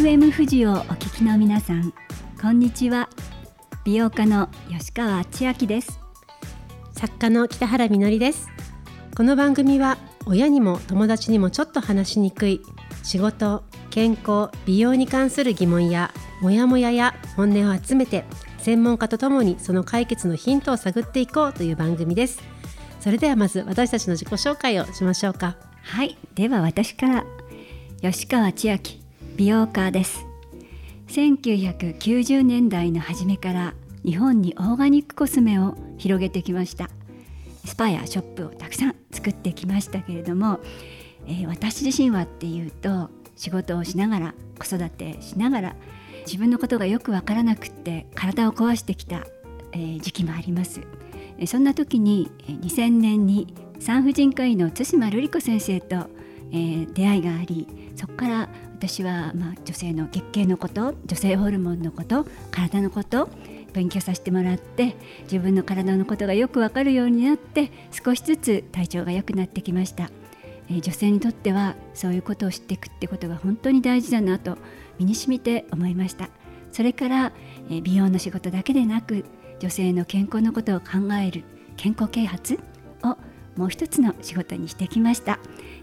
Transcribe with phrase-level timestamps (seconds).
[0.00, 1.92] FM 富士をお聞きの皆さん
[2.40, 3.10] こんにちは。
[3.84, 6.00] 美容家の吉川千秋です。
[6.92, 8.48] 作家の北原みのりです。
[9.14, 12.62] この番組は親にも友達にもちょっと話しにくい
[13.02, 18.24] 仕事健康美容に関する疑問やモヤモヤや本音を集めて
[18.56, 22.40] 専門家とともにその解決のヒントを探っていこうという番組です。
[23.00, 25.58] それではまず私たちの自己紹介をしましょうか。
[25.82, 26.16] はい。
[26.34, 27.26] では私から
[28.00, 28.99] 吉川千秋
[29.36, 30.26] 美容家です。
[31.08, 36.90] 1990年代の初めから日本にオーガニックコスメを広げてきました。
[37.64, 40.60] スパやショップをたくさん作ってきましたけれども、
[41.26, 45.76] えー、私自身はっていうと仕事をしながら子育てしながら
[46.26, 49.26] 自分のことがよくわからなくって体を壊してきた、
[49.72, 50.80] えー、時期もあります。
[51.46, 55.96] そんな時に2000年に産婦人科医の対馬瑠璃子先生と、
[56.52, 58.48] えー、出会いがありそこから
[58.80, 63.28] 私は、まあ、女性の月経のこと女性ホルモンのこと体のこと
[63.74, 70.10] 勉強させてもらって自分の体のことがよくわかるようになって少しずつ体調が良くなってきました、
[70.70, 74.56] えー、女性にとってはそういうことを知っていくってことが本当に大事だなと
[74.98, 76.30] 身に染みて思いました。
[76.72, 77.32] それから、
[77.68, 79.26] えー、美容の仕事だけでなく
[79.58, 81.44] 女性の健康のことを考える
[81.76, 82.58] 健康啓発
[83.02, 83.18] を
[83.56, 85.38] もう一つの仕事にしてきました。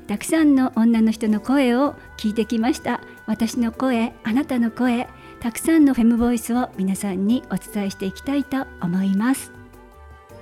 [0.08, 3.02] たくさんの女の人の声を聞いてきました。
[3.25, 5.05] 私の声あなたの声
[5.41, 9.52] たくさんのフェムボイスを皆さんにお伝えしていきたいと思います。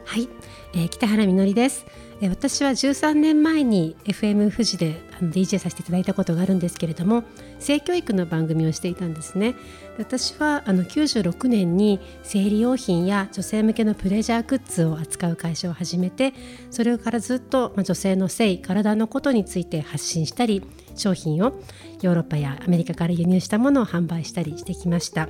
[0.06, 0.30] はい、
[0.74, 1.88] えー、北原みのりです。
[2.22, 7.24] え私は13年前に FM 富士であの DJ させていただいたことがあるんですけれども
[7.60, 9.56] 性教育の番組をしていたんですね。
[9.98, 16.34] 私はあの96年に生理用品や女性向けのプレジャーグッズを扱う会社を始めて
[16.70, 20.64] それからずっと、ま、女性の性体のことについて発信したり
[20.96, 21.62] 商品を
[22.02, 25.30] ヨーロッパやアメリカから輸入したものを販売したりしてきました。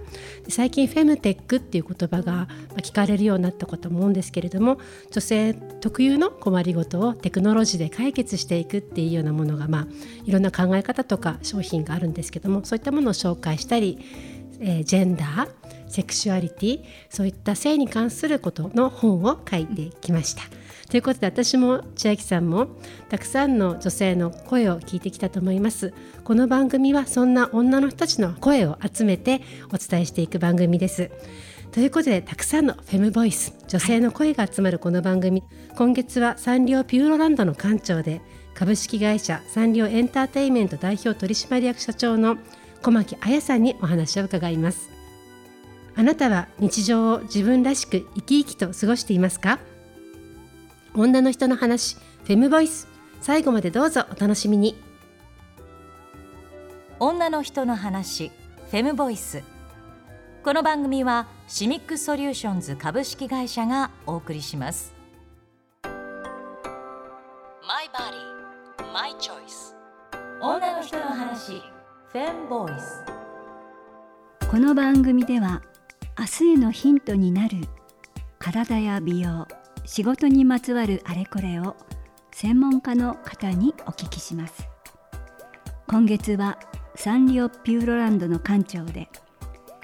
[0.49, 2.47] 最近フェムテックっていう言葉が
[2.77, 4.77] 聞かれるようになったことも思うんですけれども
[5.11, 9.87] 女性特有の困りごとをテクノロジーで解決していくっていうようなものが、まあ、
[10.25, 13.99] いろんな考え方とか商品があるんですけどもそういったものを紹介したり、
[14.59, 15.49] えー、ジェンダー
[15.87, 20.43] セクシュアリティそういった性に関することの本を書いてきました。
[20.89, 22.67] ということで私も千秋さんも
[23.09, 25.93] たくさんの女性の声を聞いてきたと思います。
[26.23, 29.41] この番組はそんな女の人たちの声を集めて
[29.73, 31.11] お伝えしていく番組です。
[31.71, 38.21] ということでたくさんのフェムボイス女性の声が集まるこの番組、はい、今月はサンリオピューロランドの館長で
[38.55, 42.37] 株式会社サンリオエンターテイメント代表取締役社長の
[42.81, 44.89] 小牧彩さんにお話を伺います。
[45.97, 49.59] あなたは日常を自分らしく生き生きと過ごしていますか？
[50.93, 52.87] 女の人の話フェムボイス。
[53.19, 54.77] 最後までどうぞお楽しみに。
[56.99, 58.31] 女の人の話
[58.71, 59.43] フェムボイス。
[60.43, 64.93] この番組はシミックソリューションズ株式会社がお送りします。
[65.83, 65.89] マ
[67.83, 68.34] イバディ
[68.95, 69.75] マイチョイス
[70.41, 71.61] 女の人の話
[72.13, 73.03] フェムボイス
[74.49, 75.61] この番組では
[76.17, 77.57] 明日へのヒントになる
[78.39, 79.49] 体や美容
[79.83, 81.75] 仕事にまつわるあれこれを
[82.31, 84.65] 専門家の方にお聞きします。
[85.89, 86.57] 今月は
[86.95, 89.09] サンリオピューロランドの館長で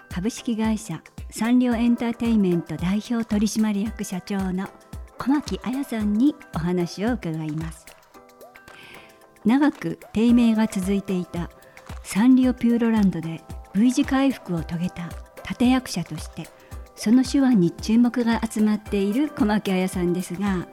[0.08, 4.70] 株式会社サンリオエンターテイメント代表取締役社長の
[5.18, 7.91] 小牧彩さんにお話を伺います
[9.46, 11.50] 長く低迷が続いていた
[12.03, 13.41] サンリオピューロランドで
[13.74, 15.09] V 字回復を遂げた
[15.50, 16.47] 立役者として
[16.96, 20.68] その手腕に注目が集まっている小牧彩さんですが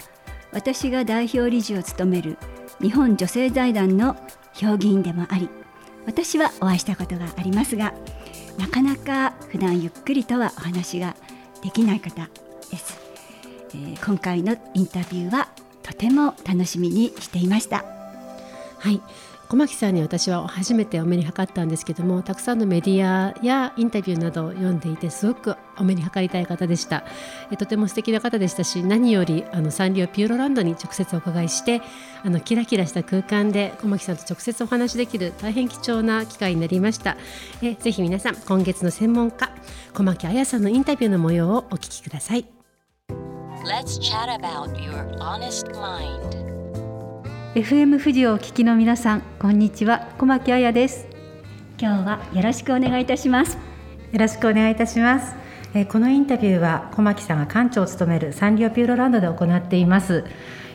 [0.53, 2.37] 私が代表理事を務める
[2.81, 4.17] 日本女性財団の
[4.53, 5.49] 評議員でもあり
[6.07, 7.95] 私はお会いしたことがありますが
[8.59, 11.17] なかなか普段ゆっくりとはお話が
[11.63, 12.29] できない方
[12.71, 12.99] です、
[13.71, 15.49] えー、今回のインタビューは
[15.83, 17.98] とても楽しみにしていました。
[18.79, 19.01] はい。
[19.49, 27.05] 小牧さんに私は初めてお目にかかったんですけどもたくさんのメディアやインタビューなどを読んでいてすごくお目にかかりたい方でした。
[27.51, 31.81] えとても素敵な方でしたし何よりあのサンリオピューロランドに直接お伺いして
[32.23, 37.17] あのキラキラした空間で小牧さんと直接お話しできる大変貴重な機会になりました。
[37.63, 39.51] えぜひ皆さん今月の専門家
[39.95, 42.45] 小牧彩さんのインタビューの模様をお聞きください。
[43.65, 46.48] Let's chat about your honest mind.
[47.59, 50.13] FM 富士をお聞きの皆さんこんにちは。
[50.17, 51.09] 小牧彩です。
[51.77, 53.59] 今日はよろしくお願いいたします。
[54.13, 55.35] よろしくお願いいたします。
[55.75, 60.23] えこのインタビューは小牧さんが館長を務めるサンリオピューロランドで行っています。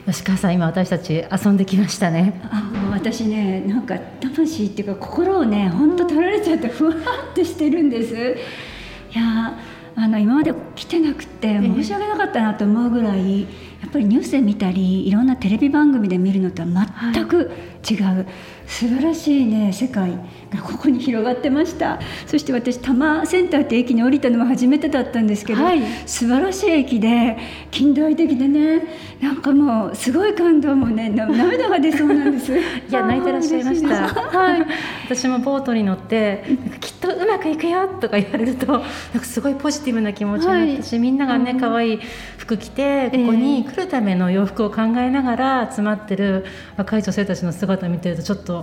[0.05, 2.41] 吉川さん今私たち遊んできましたね。
[2.51, 6.93] あ私ねなんか魂っていうか心をね本当取られちゃってふわ
[7.31, 8.13] ってしてるんです。
[8.13, 9.57] いや
[9.95, 13.47] あの今まで来てなくて申し訳なかったなと思うぐらいや
[13.87, 16.67] っぱりニュースで見たりいろんなテレビ番組で見るのとは
[17.13, 17.51] 全く
[17.89, 18.25] 違う、はい、
[18.73, 20.17] 素晴らしいね世界
[20.49, 21.99] がここに広がってました。
[22.25, 27.37] そして私多摩センターって駅に降りたのは初めてだったんですけど、はい、素晴らしい駅で
[27.69, 28.81] 近代的でね
[29.21, 32.51] なんかもうすごい感動もね涙が出そうなんです。
[32.57, 34.07] いや泣いてらっしゃいました。
[34.07, 34.65] はい。
[35.05, 36.43] 私もボートに乗って
[36.79, 38.87] きっとうまくいくよとか言われるとなんか
[39.19, 41.99] すごいポジティブな気持ちになったし、はい、みんながね可愛い
[42.37, 48.62] 服着てここに来るための洋服を考えながら集まってる若い女性たちの姿を見てるとちょっと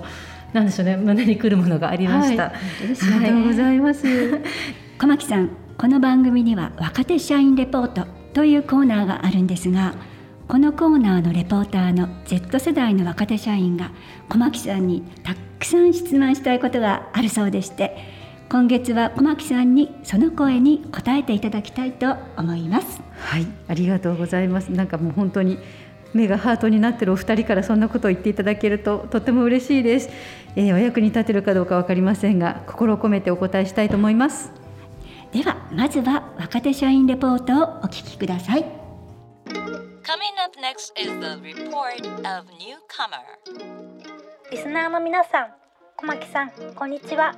[0.52, 2.44] なんでしょうね胸にくるものがありました。
[2.44, 2.88] はい、あ
[3.18, 4.06] りがとうございます。
[4.98, 9.94] 小牧さん、この番組には若手社員レポートというコーナーがあるんですが、
[10.48, 13.92] このコーナーのレポーターの Z 世代の若手社員が
[14.28, 17.96] 小牧さんにたくさん質問したいことがあるそうでして、
[18.50, 23.00] 今月は小牧さんにその声に答えていただきたいと思います。
[23.20, 24.72] はい、ありがとうございます。
[24.72, 25.58] なんかもう本当に
[26.12, 30.10] 目がハートになってるお二人からそんなことを言っていただけるととても嬉しいです、
[30.56, 34.52] えー、お役に立てるかどうか分かりませんが心を込めてお答えしたいと思います。
[35.32, 38.64] ではまずは若手社員レポートをお聞きください。
[38.64, 43.22] Coming up next is the report of newcomer.
[44.50, 45.50] リスナーの皆さん
[45.96, 47.36] 小牧さんこんにちは。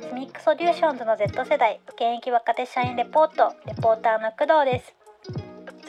[0.00, 4.94] スミックソリューションズの Z 世代現役若手社員レポートレポーターの工藤です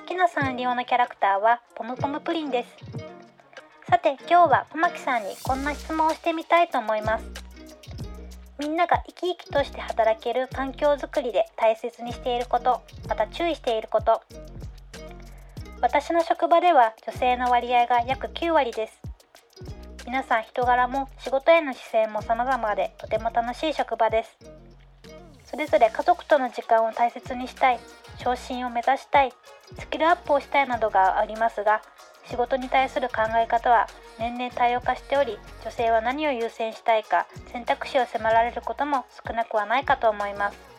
[0.09, 2.69] きなサンリオのキャラクターはポムポムプリンです。
[3.87, 7.25] さて今日は小牧さんにこんな質問をしてみたいと思います。
[8.57, 14.23] みんなが生き生きとして働ける環境づくりで大切にしていることまた注意していること。
[15.79, 18.99] 私の職場では女性の割合が約9割です。
[20.07, 24.68] 皆さん人柄も仕事への姿勢も様々でとても楽しい職場です。
[25.49, 27.79] それぞれ家族との時間を大切にしたい
[28.17, 29.33] 昇進を目指したい
[29.79, 31.81] スキルアップをしたいなどがありますが
[32.29, 33.87] 仕事に対する考え方は
[34.19, 40.69] 年々多様化しており女性は何を優先したいか選択肢を迫られることも少なくはないかと思います。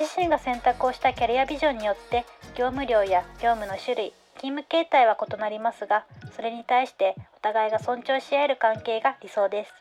[0.00, 2.24] 自身が選択をしたキャリアビジョンによって
[2.56, 9.79] 業務量や業務の種類勤務形態は異なりますがそれに対してお互いが尊重し合える関係が理想です。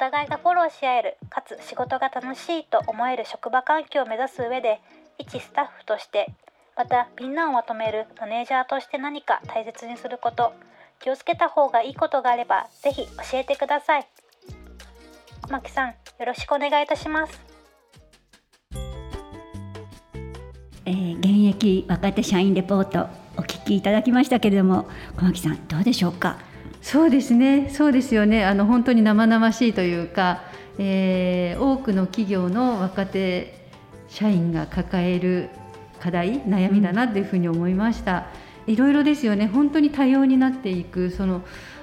[0.00, 4.80] 互いがフォローし合えるかつ仕事が楽しいと思える職場環境を目指す上で
[5.18, 6.32] 一スタッフとして
[6.74, 10.54] またみんなをまとめるマネージャーとして何か大切にすること
[11.00, 14.08] 気をつけた方がいいことがあればぜひ教えてください。
[15.42, 15.94] 小牧さんよ
[16.26, 17.38] ろしくお願いいたします。
[20.86, 21.26] えー、現
[21.56, 23.06] 役若手社員レポート
[23.36, 24.88] お聞きいただきましたけれども
[25.18, 26.38] 小牧さんどうでしょうか？
[26.82, 27.68] そうですね。
[27.70, 28.44] そうですよね。
[28.44, 30.42] あの本当に生々しいというか、
[30.78, 33.68] えー、多くの企業の若手
[34.08, 35.50] 社員が抱える
[36.00, 38.26] 課題悩みだなというふうに思いました。
[38.66, 39.46] いろいろですよね。
[39.46, 41.42] 本当に多様になっていくその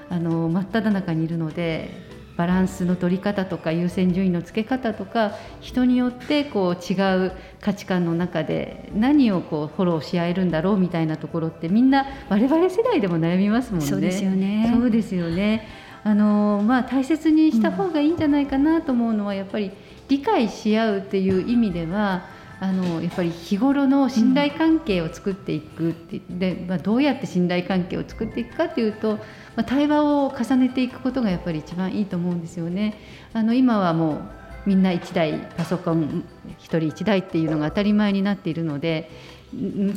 [0.10, 1.92] あの真っ只中にいるので
[2.38, 6.96] バランスの取り方とか優先順位のつけ方とか人によってこう違
[7.28, 13.86] う価値観の中で何をこうフォローし合えるんだろうみたいなところってみんな我々世代でも悩みますもんね。
[13.88, 15.68] そうですよねそうですよね
[16.04, 19.72] あのまあ、大切にした方がいいんじゃないかなと思うのは、やっぱり
[20.08, 29.22] 理解し合うっていう意味ではあのやっぱり日頃の信頼関係を作っていくってで、まあ、どうやって信頼関係を作っていくかというと、ま
[29.58, 32.96] あ、対話を重ねていくことがやっぱり一番いいと思うんですよね。
[33.34, 34.22] あの今はもう
[34.66, 36.26] みんな1台パソコン
[36.60, 39.10] 1人1台っていうのが当たり前になっているので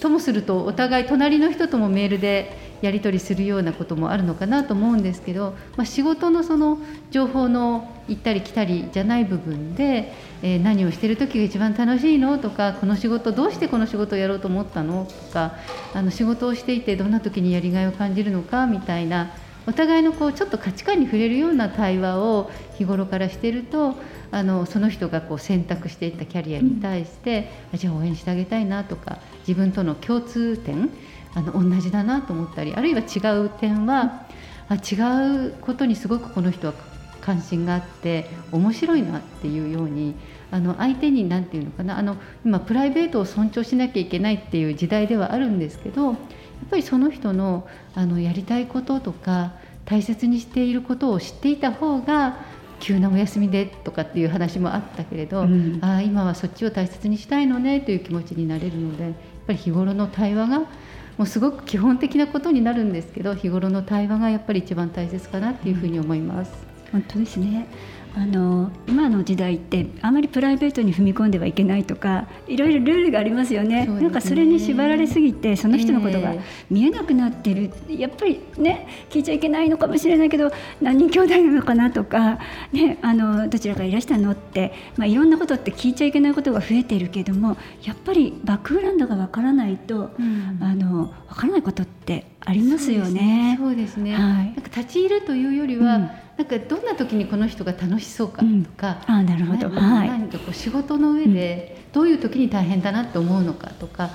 [0.01, 6.79] ともするとお互い隣の人ともメールでやり取りするようなこともあるのかなと思うんですけど、まあ、仕事のその
[7.11, 15.57] 情報の行ったり来たりじゃない部分で、えー、何をしてる時が一番楽しいのとかこの仕事どうしてこの仕事をやろうと思ったのとか
[15.95, 19.33] あの仕事をしていてどんな時にやりがいを感じるのかみたいな
[19.67, 23.95] お互いのこうちょっと価値観に触れるような対話を日頃からしてると
[24.31, 30.91] あのその人がこう選択していったキャリアに対して、うん、じゃあ応援してあげたいなとか自分との共通点
[31.35, 34.27] あの同じだなと思ったりあるいは違う点は、
[34.69, 36.75] あ違うことにすごくこの人は
[37.21, 40.15] 関心があって面白いなっていうように
[40.51, 46.17] あの相手に何て言うのかなあの今プライベートを尊重しなきゃいけないっていう時代ではあるんですけど
[46.69, 49.53] ぱりその人のあのやりたいこととか
[49.85, 52.39] 大切にしていることを知っていた方が
[52.79, 59.13] 急なお休みでとかっていう話もあったけれど、うん、あ今はそっちを大切にしたいのねという気持ちになれるのでやっ
[59.47, 60.67] ぱり日頃の対話がも
[61.25, 66.53] うすごく基本的なことになるんですけど日頃の対話がやっぱり一番大切かなっていうふうに思います。
[66.93, 67.69] 本当ですね
[68.17, 76.35] あの今の時代ってあまりプライベートに踏み込んではいけないとかいろいろルールがありますよね、ね、なんかそれに縛られすぎてその人のことが
[76.71, 80.51] 見えなくなってる、えー、やっぱりね聞いちゃいけないのかもしれないけど
[80.81, 82.39] 何人兄弟なのかなとか、
[82.73, 93.57] ね、あのどちらからいらしたのって、まあ、いろんなことって聞いちゃいけないことが増えているけどもやっぱりバックグラウンドがわからないと、うん、あのわからないことってありますよね。
[93.61, 104.09] そうですね、はい、なんか立ち入るというよりは、うんなんかどんな時にこの人が楽しそうかとか、うん、あなるほど、はい、何かこう仕事の上でどういう時に大変だなって思うのかとか、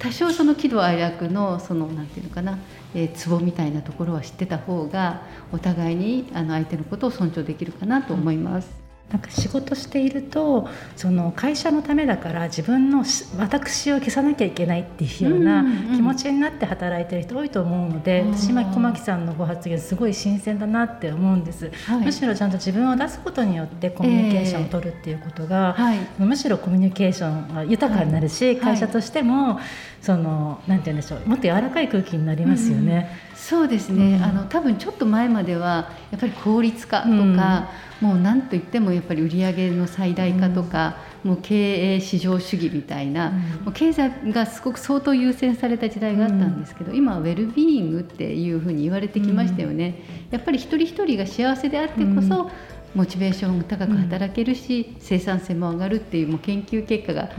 [0.00, 2.58] 多少その喜怒哀楽のそのなんていうのかな、
[2.92, 5.22] えー、ツボみたいなところは知ってた方が
[5.52, 8.79] お互いにあの相手のことを尊重できるかなと思います。
[9.10, 13.04] なんか仕事しているとその会社のためだから自分の
[13.38, 15.64] 私を消さなきゃいけないっていうような
[15.94, 29.58] 気持ちになって働いてる人多いと思うので、うんうん、私小牧さんのご発言すごい新鮮だなって思うんです、はい、むしろちゃんと自分を出すことによってコミュニケーションを取るっていうことが、えーはい、むしろコミュニケーションが豊かになるし、はい、会社としても
[30.00, 33.10] そのなんて言うんでしょうもっと柔らかい空気になりますよね。
[33.29, 37.90] うん、そうですね、うん、あの多分ちょっと前まではやっぱり効率化とか、うん。
[38.00, 50.02] もう何といってもやっぱり売上の最大化とか、うん、もう経営至上主義みたいな、うん、もう経済がすごく相当優先された時代があったんですけど、うん、今はウェルビーイングっていうふうに言われてきましたよね。
[50.30, 52.50] やっぱり一人一人が幸せであってこそ、
[52.94, 57.30] モチベーションが高く働けるし、生産性も上がるっていうもう研究結果が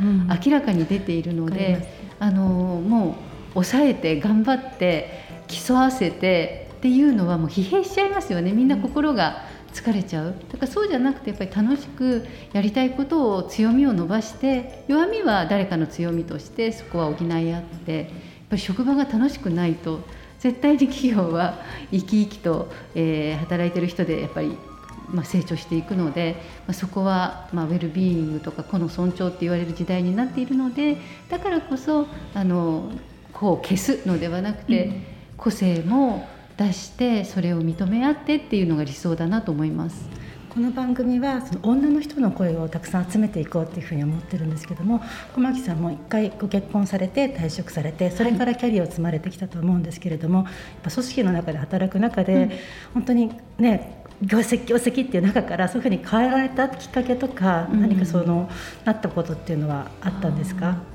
[0.46, 1.88] 明らかに出ているので、
[2.20, 3.18] あのも
[3.52, 8.52] う抑えて頑張って競わせてっていうのはもう疲弊しちゃいますよね。
[8.52, 9.44] みんな心が
[9.74, 10.36] 疲れちゃう。
[10.52, 18.08] だからそうじゃなくてやっぱり楽しくやりたいことを強みを伸ばして弱みは誰かの強みとしてそこは補い合ってやっ
[18.50, 20.02] ぱり職場が楽しくないと
[20.40, 21.60] 絶対に企業は
[21.92, 24.58] 生き生きと、えー、働いてる人でやっぱり
[25.12, 26.36] まあ、成長していくので、
[26.68, 30.98] まあ、そこは、まあ、ウェルビーイングとか個の尊重って言われる時代になっているので
[31.30, 32.92] だからこそあの
[33.34, 34.92] 個を消すのではなくて、う、
[35.42, 40.08] 個性も出してそれを認め合ってっていうのが理想だなと思います。
[40.50, 45.02] この番組はその女の人の声をたくさん集めていこうっていうふうに思ってるんですけども
[45.34, 50.48] 小牧さんも一回ご結婚されて退職されてそれからキャリアを積まれてきたと思うんですけれども、やっ
[50.84, 52.50] ぱ組織の中で働く中で、うん、
[52.96, 58.50] 本当にね業績業績っていう中からそういうふうに変えられたきっかけとか、うん、何かその
[58.84, 60.91] なったことっていうのはあったんですか？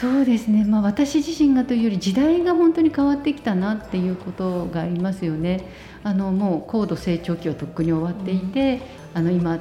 [0.00, 5.66] そうですね、まあ、私自身がというより時代が本当に変わってきたなっていうことがありますよね。
[6.02, 8.80] あのもう高度成長期はとっくに終わっていて、
[9.12, 9.58] うん、あの今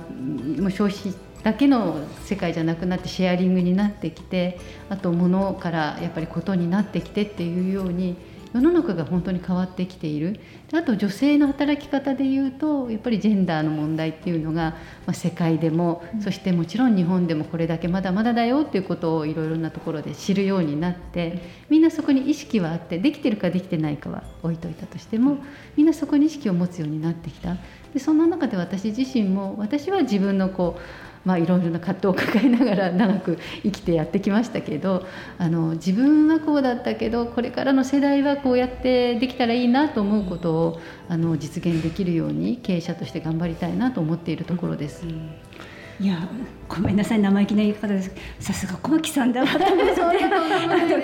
[0.62, 4.58] もう消費だけの世界じゃなくなってシェアリングになってきて
[4.90, 8.16] あと物からやっぱりことになってきてっていうように
[8.54, 10.40] 世の中が本当に変わってきている。
[10.74, 14.72] あと女性の働き方でいうとやっぱりジェンダーの問題っていうのが、
[15.06, 25.38] まあ、世界でも、うん、そしてもちろん日本でもこれだけまだまだだよっていうことをいろいろなところで知るようになってみんなそこに意識はあってできてるかできてないかは置いといたとしても
[25.76, 27.58] みんなそこに意識を持つようになってきた。
[27.94, 35.06] でそんな中で私自身も私は自分のこうまあ、いろいろな葛藤を抱えながら長く生きてやってきましたけど
[35.38, 45.06] あの自分はこうだったけどこれからの世代はこうやってできたらいいなと思うことをあの実現できるように経営者として頑張りたいなと思っているところです。
[45.06, 45.30] うん
[46.00, 46.30] いや
[46.70, 48.12] ごめんなさい生意気な言い方です。
[48.40, 49.74] さすが小牧さんだわと思って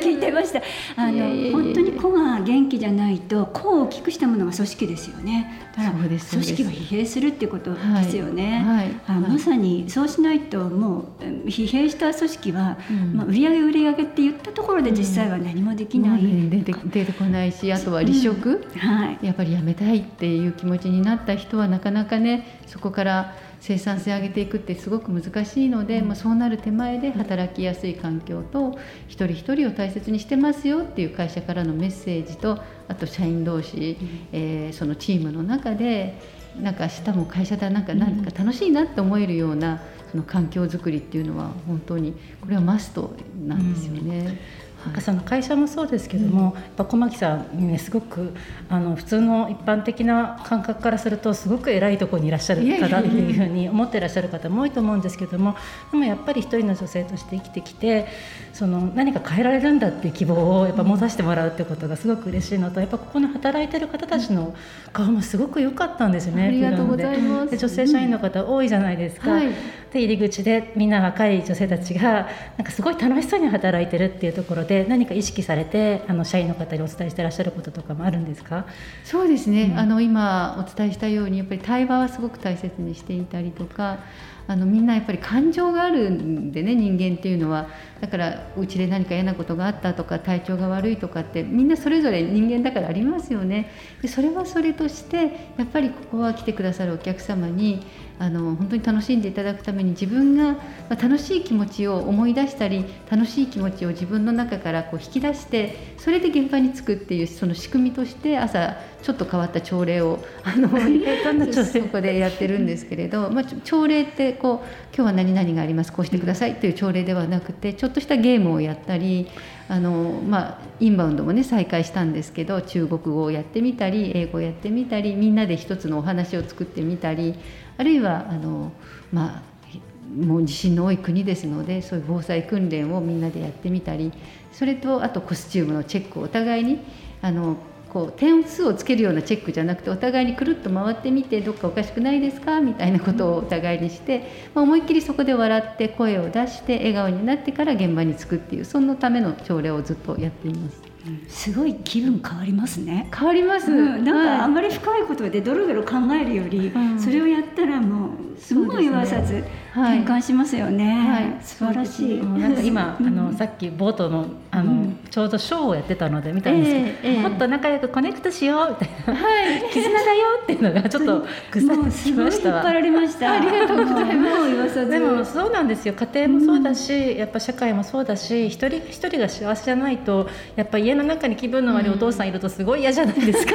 [0.01, 0.61] 聞いてました。
[0.95, 5.65] あの本当に子が元気じゃないと子を大きくしたものが組織ですよね。
[5.75, 8.77] だから組織が疲弊するっていうことですよね、はい。
[8.77, 33.97] はい、あまさにそうしないともう疲弊した組織は、うん、まあ、売上売上って言ったところで実際は何もできない、うん、出て出てこないしあとは離職、うん、はい、やっぱり辞めたいっていう気持ちになった人はなかなかねそこから生産性上げていくってすごく難しいので、まあ、そうなる手前で働きやすい環境と一人一人を大切にしてますよっていう会社からのメッセージとあと社員同士、
[34.31, 36.21] えー、そのチームの中で
[36.61, 39.81] なんか明日も会社でなんか何か楽しいなって思えるような
[40.11, 43.15] その環境づくりっていうのは本当にこれはマスト
[43.47, 44.39] なんですよね。
[44.85, 48.33] なんかその会社もそうですけども、やっぱ小牧さんにねすごく
[48.69, 55.55] あの普通の一般的な感覚からするとすごく偉いところにいらっしゃる方っていうふうに思ってらっしゃる方も多いと思うんですけども
[55.91, 58.07] でもやっぱり一人の女性として生きてきて
[58.55, 64.55] その何か変えられるんだっていう希望をやっぱ持たせてもらうっていうことがすごく嬉しいのとやっぱここの働いてる方たちの
[64.93, 66.45] 顔もすごく良かったんですよね。
[66.45, 67.51] ありがとうございます。
[67.51, 69.31] で女性社員の方多いじゃないですか。
[69.31, 69.49] はい
[69.95, 78.65] で入り口でみんな若い女性たちがなんかすごい楽しそうに働いてるっていうところで何か意識されてあの社員の方にお伝えしてらっしゃることとかもあるんですか？
[79.05, 79.79] そうですね、うん。
[79.79, 83.99] あの今お伝えしたようにやっぱり対話はすごく大切にしていたりとか
[84.47, 87.67] あのみんなやっぱり感情があるんでね人間っていうのは。
[88.01, 93.71] だからうちで何か嫌なことがあったとか体調が悪いとかってみんなそれぞれ人間だからありますよね。
[94.01, 95.17] でそれはそれとして
[95.57, 97.85] やっぱりここは来てくださるお客様に
[98.17, 100.53] あの本当に楽しんでいただくために自分が
[100.89, 110.67] ま楽しい気持ちを思い出したり楽しい気持ちを自分の中からこう引き出してそれで現場に着くっていうその仕組みとして朝ちょっと変わった朝礼をあの
[111.53, 119.27] そこでやってるんですけれど、まあ、朝礼ってこう今日は何々がありますこうしてくださいっていう朝礼ではなくてちょっとしたゲームをやったり
[119.69, 127.35] あの、まあ、インバウンドもね再開したんですけど中国語をやってみたり英語をやってみたりみんなで一つのお話を作ってみたり
[127.77, 128.71] あるいはあの、
[129.13, 134.11] まあ、もう地震の多い国ですのでそういう防災訓練をみんなでやってみたり
[134.51, 136.79] それとあとコスチュームのチェックをお互いに
[137.21, 137.57] あの
[137.89, 150.95] こう点数をつけるようなチェックじゃなくてお互いにくるっと回ってみてどっかおかしくないですかみたいなことをお互いにして、まあ、思いっきりそこで笑って声を出して笑顔になってから現場に着くっていうそのための朝礼をずっとやっています。
[151.27, 153.07] すごい気分変わりますね。
[153.15, 156.99] 変わります、うん、なんかあんままり深いことでドロドロ考えるより、うん。
[156.99, 159.99] それをやったらもうすごい言わさずはい。
[159.99, 161.07] 転換しますよね。
[161.07, 161.43] はい。
[161.43, 162.17] 素晴らしい。
[162.23, 167.21] なんか今あのさっきボートのあの、うんちょうどショーをやってたので見たんですけど、ええええ。
[167.21, 169.69] もっと仲良くコネクトしようみたいなはい。
[169.71, 172.51] 絆だよっていうのがちょっとぐさっした。
[172.55, 172.63] わ。
[172.63, 173.31] 張られました。
[173.31, 174.89] ありがとうございます。
[174.89, 175.93] でもそうなんですよ。
[175.93, 183.53] 家庭もそうだし、やっぱ社会もそうだし一人一人が幸せじゃないとやっぱ家の中に気分の悪いお父さんいるとすごい嫌じゃないですか、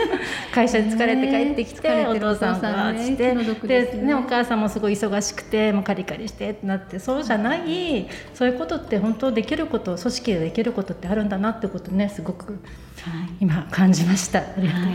[0.54, 4.14] 会社で疲れて帰ってきて、ねえ疲れてるお父さんがんねして気の毒でね。
[4.14, 12.52] お母さんもすごい忙しくてもうカリカリしてってなってそうじゃないそういうことって本当できること組織でできることってあるんだなってことねすごく。
[12.52, 12.58] はい。
[13.40, 14.40] 今感じました。
[14.40, 14.82] ありがとう。
[14.82, 14.94] はい、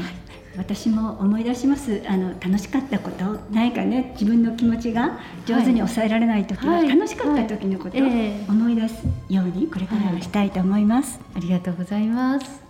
[0.57, 2.01] 私も思い出します。
[2.07, 4.11] あの楽しかったこと何かね。
[4.13, 6.87] 自分の気持ちが上手に抑えられない時は、はい。
[6.89, 12.64] 楽しかった時のことを思い出すようにこれからはしたいと思います、ありがとうございます。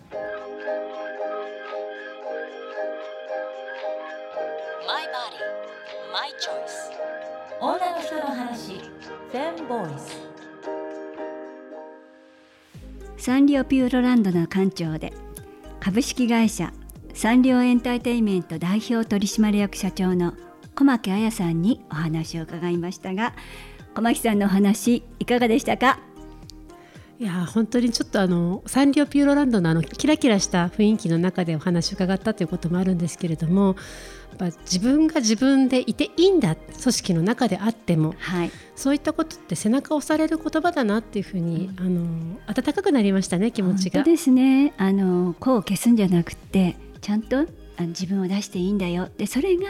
[13.26, 15.12] サンリオピューロランドの館長で
[15.80, 16.72] 株式会社
[17.16, 20.36] サンリオエンターテインメント代表取締役社長の
[20.76, 23.34] 小牧彩さんにお話を伺いましたが
[23.96, 26.00] 小牧さんのお話いかがでしたか？
[27.17, 33.78] いやー本当にちょっとあのサンリオピューロランドのあのキラキラした雰囲気の中でお話を伺ったということもあるんですけれども
[34.38, 38.51] やっぱ自分が自分でいていいんだ組織の中であってもはい。
[38.75, 44.04] そういったことって背中を押される言葉だなっていうふうに、あの温かくなりましたね気持ちが。
[44.04, 44.73] ですね。
[44.78, 49.08] あの声を消すんじゃなくてちゃんとあの自分を出していいんだよ。
[49.17, 49.63] でそれが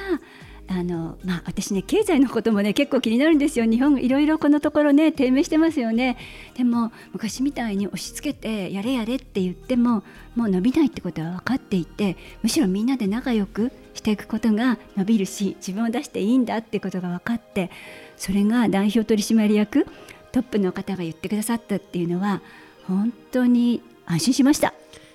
[0.68, 6.18] あのまあ私ね経済のこともね結構気になるんですよ日本いろいろこのところね低迷してますよね
[6.56, 10.04] でも昔みたいに押し付けてやれやれって言っても
[10.36, 17.70] もう伸びないってことは分かっていてむしろみんなで仲良くしていくことが伸びるし自分を出していいんだってことが分かって
[18.18, 19.86] それが代表取締役
[20.32, 22.42] トップの方が言ってくださったっていうのは
[22.88, 24.74] 本当に安心しました。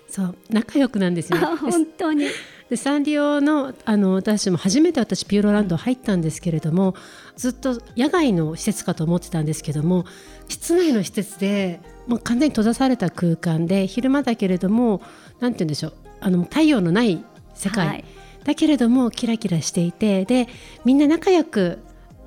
[0.08, 1.38] そう仲良くなんですよ。
[1.40, 2.26] あ本当に
[2.70, 6.94] でサンリオのあの私も初めて私ピューロランド入ったんですけれども
[7.36, 10.06] ずっと野外の施設かと思ってたんですけども
[10.48, 15.02] 室内の施設でもう完全に閉ざされた空間で昼間だけれども
[15.40, 18.04] なんて言うんでしょうあの太陽のない世界、はい。
[18.44, 20.48] だけれどもキラキラしていてで
[20.84, 21.78] みんな仲良く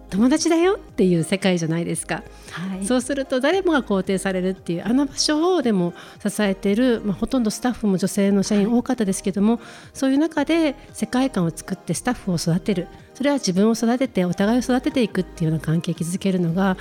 [0.10, 2.24] 友達だよっていう世界じゃないですか。
[2.52, 2.86] はい。
[2.86, 5.94] そうすると誰もが肯定されるっていうあの場所をでも
[6.26, 9.60] 支えている、まあ、ほとんどスタッフも女性の社員多かったですけども、
[9.94, 12.88] そういう中で世界観を作ってスタッフを育てる。
[13.14, 16.78] それは自分を育ててお互いを育てていくっていうような関係を築けるのがやっ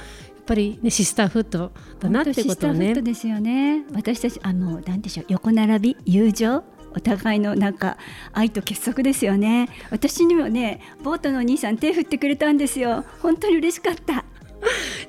[0.46, 3.84] ぱり、ね、シスターフットだなってことを本当シスターフッねトですよね。
[3.92, 7.96] 私たちあのなんでしょう横並び友情お互いのなんか
[8.32, 9.68] 愛と結束ですよね。
[9.90, 13.04] 私にもねボートのお兄さん手振ってくれたんですよ。
[13.20, 14.24] 本当に嬉しかった。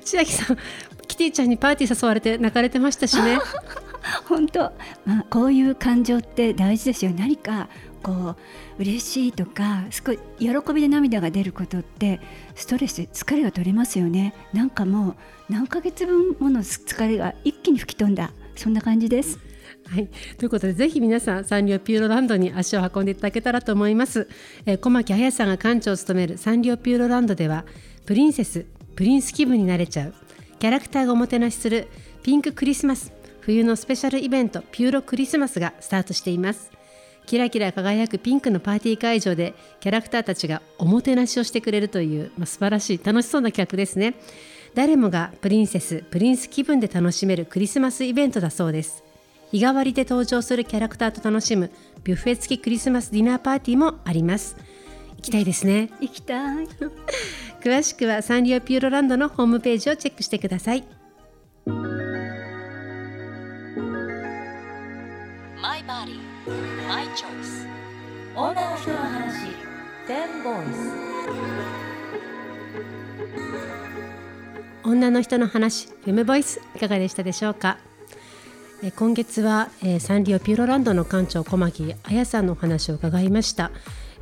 [0.04, 0.58] 千秋さん
[1.06, 3.38] キティちゃんにパーティー誘われて泣かれてましたしね。
[4.28, 4.72] 本当、
[5.06, 7.12] まあ、こういう感情って大事ですよ。
[7.16, 7.68] 何か
[8.02, 8.36] こう
[8.78, 12.20] 嬉しいとかすごい喜びで涙が出ることって
[12.54, 14.34] ストレス疲れが取れますよね。
[14.52, 15.16] なんかもう
[15.48, 18.32] 何ヶ月分もの疲れが一気に吹き飛んだ。
[18.56, 19.38] そんな感じです
[19.86, 24.28] はい、ということでぜひ皆さんサンリオピューロランドに足を運んでいただけたらと思います、
[24.66, 27.64] えー、小牧彩さんが館長を務めるサンリオピューロランドでは
[28.06, 28.66] プリンセス
[28.96, 30.14] プリンス気分になれちゃう。
[30.58, 31.88] キャラクターがおもてなしする
[32.22, 36.70] ピンククリスマス冬のスペシャルイベントピューロクリスマスがスタートしています。
[37.26, 44.14] キラキラ輝くピンクのパーティー会場でキャラクターたちがおもてなしをしてくれるという、まあ、素晴らしい楽しそうな企画ですね。
[44.74, 49.03] 誰もがプリンセスプリンス気分で楽しめるクリスマスイベントだそうです。
[49.54, 51.70] 日替わりで登場するキャラクターと楽しむ
[52.02, 54.56] ビュッフェ付きクリスマスディナーパーティーもあります。
[55.18, 55.90] 行きたいですね。
[56.00, 56.66] 行きたい。
[57.62, 60.82] 詳しくはサンリオピューロランドのホームページをチェックしてください。
[61.66, 61.72] マ
[65.78, 67.68] イバディマイチョイス
[68.34, 69.46] 女の人の話
[70.04, 70.92] フェムボイス
[74.82, 77.78] 女の人の話フェムボイスいかがでしたでしょうか？
[77.78, 77.93] え
[78.92, 83.70] 今月は、えー、サンリオピューロランドの館長小牧彩さんのお話を伺いました。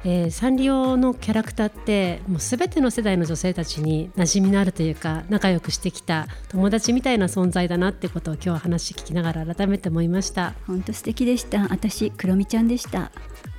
[0.04, 10.54] えー、サンリオのキャラクターってもう全ての世代の女性たちに馴染みのあるというか仲良くしてきた友達みたいな存在だなってことを今日話聞きながら改めて思いました。
[10.66, 11.68] 本当素敵でした。
[11.70, 13.12] 私クロミちゃんでした。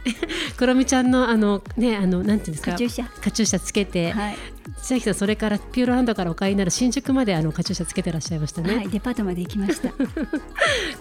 [0.57, 2.71] クロミちゃんのあのねあのなんていうんですか？
[2.71, 3.21] カチューシャ。
[3.21, 4.37] カチューシャつけて、はい、
[4.83, 8.75] 千秋さんそれからピューロランドからお買いになる新宿まであのカチューシャつけてらっしゃいましたね。
[8.75, 9.89] はい、デパートまで行きました。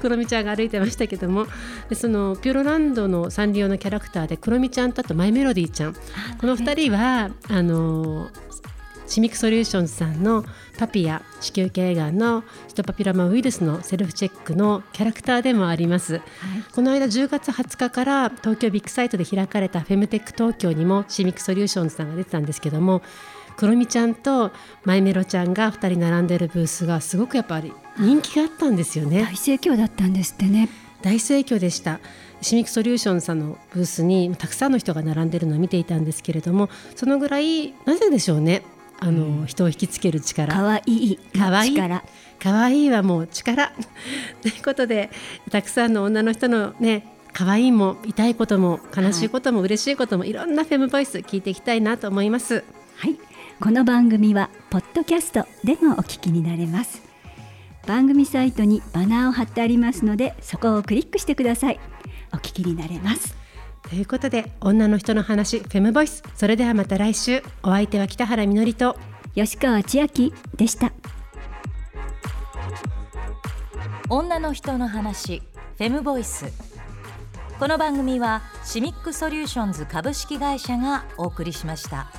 [0.01, 1.47] クロミちゃんが歩いてましたけども、
[1.89, 8.29] でそのピューロランドのサンリオのキャラクターでクロミちゃんとあとマイメロディーちゃん、この二人はあの
[9.09, 10.45] シミックソリューションズさんの
[10.79, 16.23] パピア子宮頸がんのヒトパピラマウイルスのセルフチェックのキャラクターでもあります、はい、
[16.73, 23.03] この間10月20日から東京ビッグサイトで開かれたフェムテック東京にもシミックソリューションズさんが出てたんですけども
[23.57, 24.53] クロミちゃんと
[24.85, 29.25] マイメロちゃんが2人並んでるブースがすごくやっぱり人気があったんですよね。
[29.25, 30.69] 大盛況だったんですってね。
[31.03, 32.01] 大盛況でした。
[32.41, 38.63] シミックソリューションさんのブースにたくさんの人が並んでるのを見ていたんですけれどもそのぐらいなぜでしょうね。
[38.99, 40.55] あの、うん、人を引きつける力。
[40.55, 41.13] かわい。
[41.13, 41.73] いかわい。
[41.73, 43.73] いかわいいはもう力。
[44.43, 45.11] ということで
[45.51, 52.65] たくさんの女の人のね可愛いも痛いことも悲しいことも嬉しいことも、はい、いろんなフェムボイス聞いていきたいなと思います。
[52.97, 53.32] はい
[53.63, 57.01] この番組はポッドキャストでもお聞きになれます。
[57.87, 61.79] 番組サイトにバナーを貼ってありますのでそこをクリックしてください。
[62.33, 63.37] お聞きになれます。
[63.89, 66.25] ということで女の人の話フェムボイス。
[66.35, 67.41] それではまた来週。
[67.63, 68.99] お相手は北原みのりと。
[69.37, 70.93] 吉川千秋でした。
[74.09, 75.41] 女の人の話
[75.79, 76.47] フェムボイス。
[77.61, 82.11] この番組はシミックソリューションズ株式会社がお送りしました。